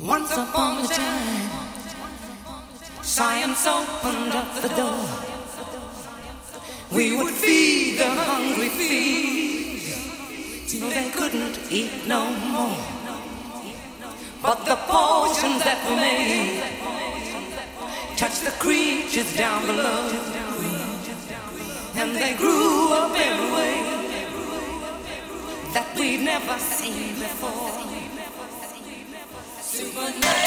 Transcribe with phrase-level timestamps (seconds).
[0.00, 1.50] Once upon a time,
[3.02, 5.08] science opened up the door.
[6.92, 9.82] We would feed the hungry feed
[10.68, 12.78] till they couldn't eat no more.
[14.40, 16.62] But the potions that we made
[18.16, 20.12] touched the creatures down below,
[21.96, 23.82] and they grew up in a way
[25.74, 28.27] that we'd never seen before.
[29.78, 30.37] Supernature.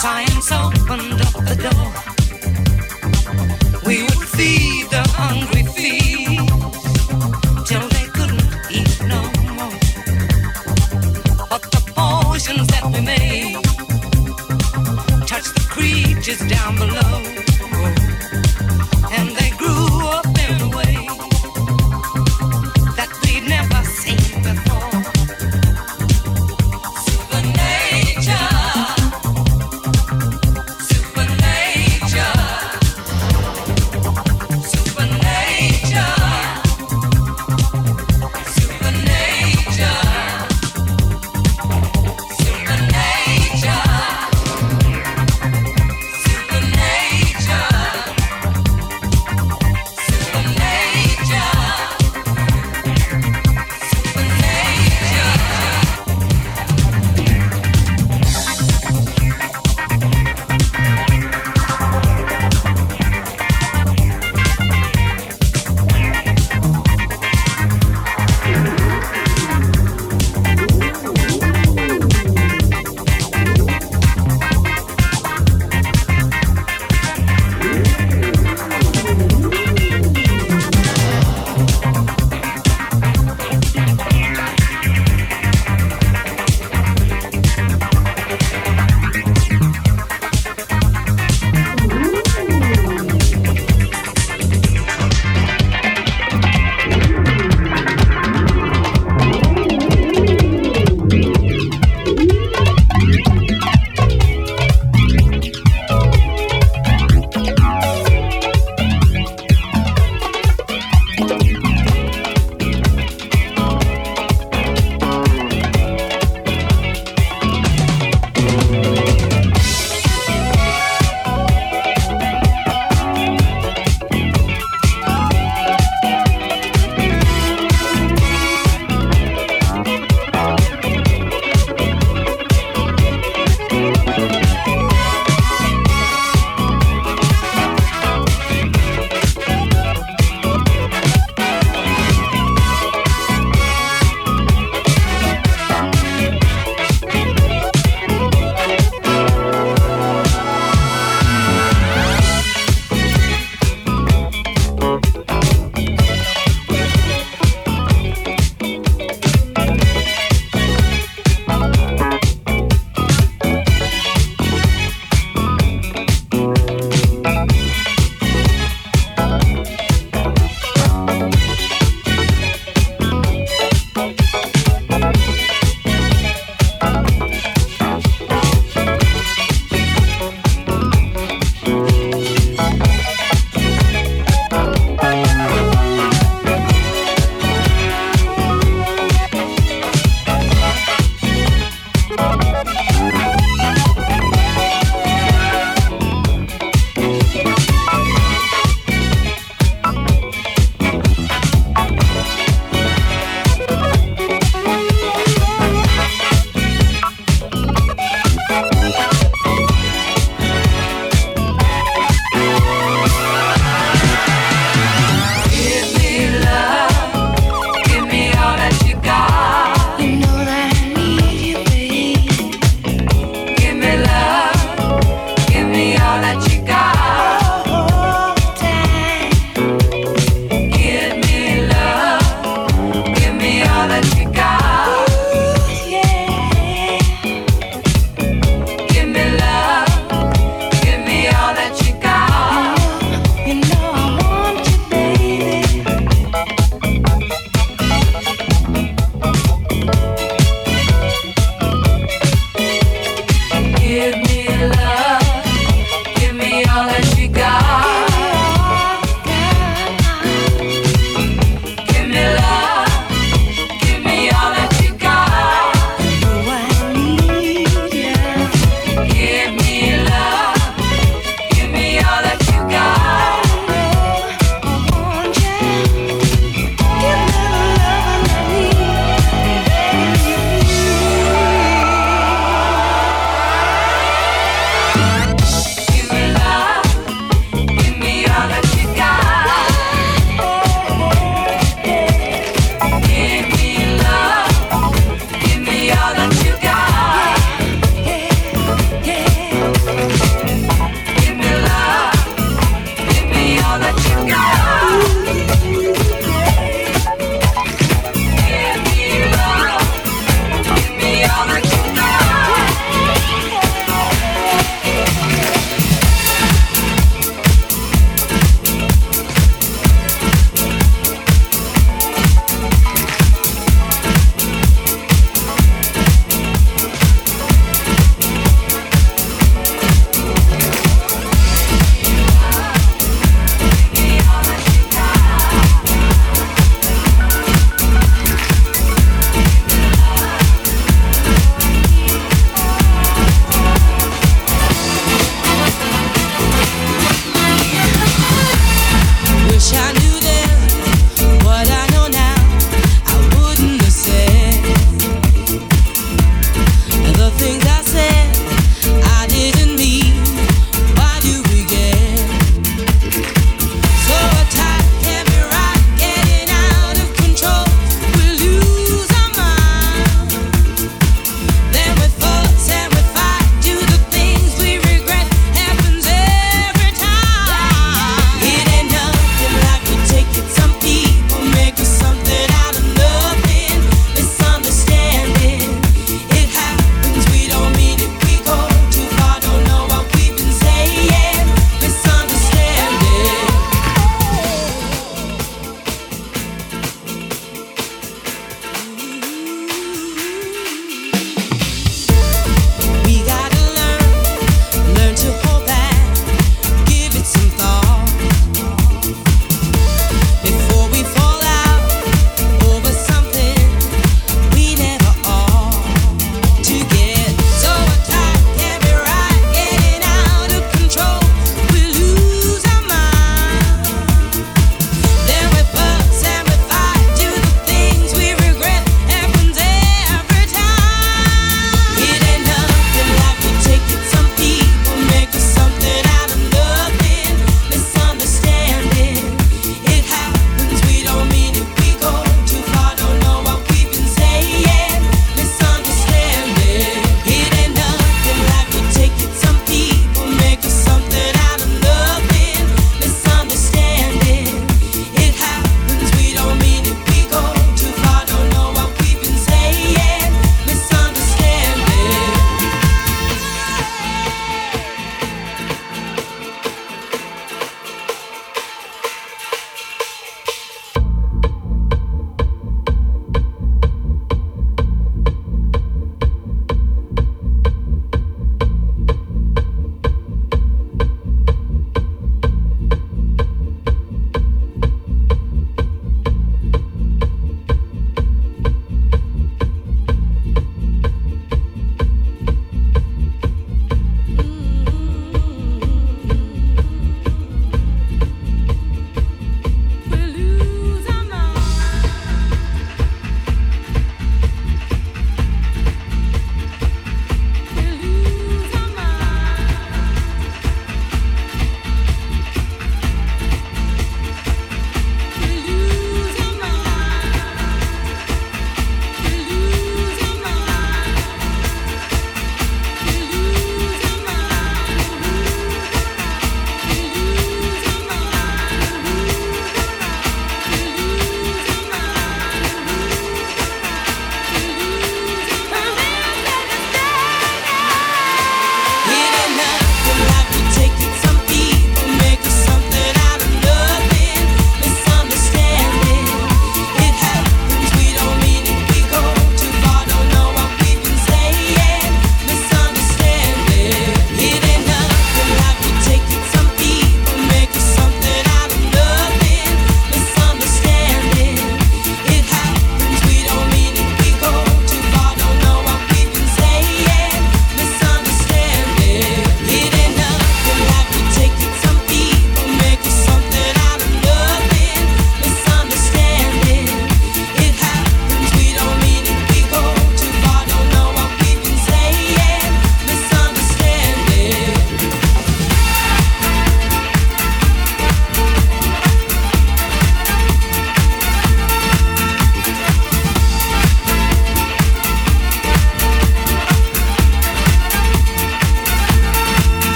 [0.00, 1.89] Science opened up the door.